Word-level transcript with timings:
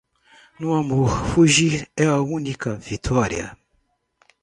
No 0.59 0.73
amor, 0.73 1.11
fugir 1.27 1.87
é 1.95 2.07
a 2.07 2.19
única 2.19 2.73
vitória. 2.73 3.55